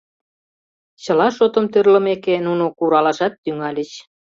[1.03, 3.91] Чыла шотым тӧрлымеке, нуно куралашат тӱҥальыч.